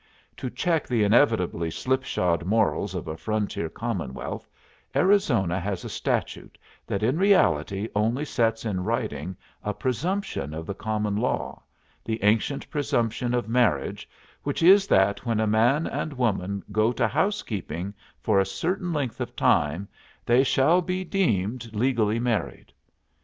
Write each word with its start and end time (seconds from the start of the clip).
To 0.37 0.49
check 0.49 0.87
the 0.87 1.03
inevitably 1.03 1.69
slipshod 1.69 2.43
morals 2.43 2.95
of 2.95 3.07
a 3.07 3.15
frontier 3.15 3.69
commonwealth, 3.69 4.49
Arizona 4.95 5.59
has 5.59 5.85
a 5.85 5.89
statute 5.89 6.57
that 6.87 7.03
in 7.03 7.19
reality 7.19 7.87
only 7.95 8.25
sets 8.25 8.65
in 8.65 8.83
writing 8.83 9.37
a 9.63 9.75
presumption 9.75 10.55
of 10.55 10.65
the 10.65 10.73
common 10.73 11.17
law, 11.17 11.61
the 12.03 12.17
ancient 12.23 12.67
presumption 12.71 13.35
of 13.35 13.47
marriage, 13.47 14.09
which 14.41 14.63
is 14.63 14.87
that 14.87 15.23
when 15.23 15.39
a 15.39 15.45
man 15.45 15.85
and 15.85 16.13
woman 16.13 16.63
go 16.71 16.91
to 16.93 17.07
house 17.07 17.43
keeping 17.43 17.93
for 18.21 18.39
a 18.39 18.43
certain 18.45 18.91
length 18.91 19.21
of 19.21 19.35
time, 19.35 19.87
they 20.25 20.43
shall 20.43 20.81
be 20.81 21.03
deemed 21.03 21.71
legally 21.75 22.17
married. 22.19 22.73